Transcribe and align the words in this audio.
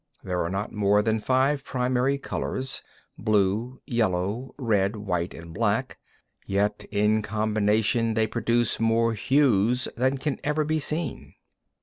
8. 0.21 0.25
There 0.29 0.43
are 0.43 0.49
not 0.49 0.71
more 0.71 1.03
than 1.03 1.19
five 1.19 1.63
primary 1.63 2.17
colours 2.17 2.81
(blue, 3.19 3.79
yellow, 3.85 4.49
red, 4.57 4.95
white, 4.95 5.35
and 5.35 5.53
black), 5.53 5.99
yet 6.47 6.85
in 6.89 7.21
combination 7.21 8.15
they 8.15 8.25
produce 8.25 8.79
more 8.79 9.13
hues 9.13 9.87
than 9.97 10.17
can 10.17 10.39
ever 10.43 10.63
be 10.63 10.79
seen. 10.79 11.35